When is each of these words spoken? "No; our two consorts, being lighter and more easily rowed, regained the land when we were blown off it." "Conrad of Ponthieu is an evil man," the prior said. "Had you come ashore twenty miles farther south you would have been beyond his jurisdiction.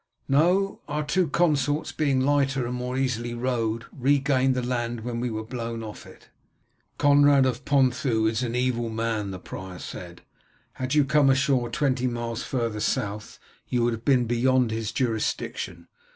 "No; 0.27 0.81
our 0.87 1.03
two 1.03 1.27
consorts, 1.27 1.91
being 1.91 2.21
lighter 2.21 2.65
and 2.65 2.73
more 2.73 2.97
easily 2.97 3.35
rowed, 3.35 3.85
regained 3.91 4.55
the 4.55 4.65
land 4.65 5.01
when 5.01 5.19
we 5.19 5.29
were 5.29 5.43
blown 5.43 5.83
off 5.83 6.07
it." 6.07 6.31
"Conrad 6.97 7.45
of 7.45 7.65
Ponthieu 7.65 8.25
is 8.25 8.41
an 8.41 8.55
evil 8.55 8.89
man," 8.89 9.29
the 9.29 9.37
prior 9.37 9.77
said. 9.77 10.23
"Had 10.73 10.95
you 10.95 11.05
come 11.05 11.29
ashore 11.29 11.69
twenty 11.69 12.07
miles 12.07 12.41
farther 12.41 12.79
south 12.79 13.37
you 13.67 13.83
would 13.83 13.93
have 13.93 14.03
been 14.03 14.25
beyond 14.25 14.71
his 14.71 14.91
jurisdiction. 14.91 15.87